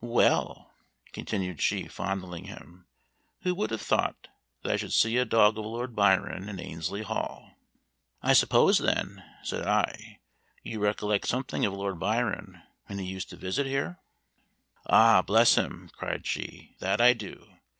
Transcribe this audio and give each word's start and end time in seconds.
Well!" 0.03 0.73
continued 1.13 1.61
she, 1.61 1.87
fondling 1.87 2.45
him, 2.45 2.87
"who 3.41 3.53
would 3.53 3.69
have 3.69 3.83
thought 3.83 4.29
that 4.63 4.71
I 4.71 4.75
should 4.75 4.93
see 4.93 5.15
a 5.17 5.25
dog 5.25 5.59
of 5.59 5.65
Lord 5.65 5.95
Byron 5.95 6.49
in 6.49 6.59
Annesley 6.59 7.03
Hall!" 7.03 7.55
"I 8.19 8.33
suppose, 8.33 8.79
then," 8.79 9.23
said 9.43 9.67
I, 9.67 10.19
"you 10.63 10.79
recollect 10.79 11.27
something 11.27 11.65
of 11.67 11.73
Lord 11.73 11.99
Byron, 11.99 12.63
when 12.87 12.97
he 12.97 13.05
used 13.05 13.29
to 13.29 13.35
visit 13.37 13.67
here?" 13.67 13.99
"Ah, 14.87 15.21
bless 15.21 15.53
him!" 15.53 15.91
cried 15.95 16.25
she, 16.25 16.73
"that 16.79 16.99
I 16.99 17.13
do! 17.13 17.59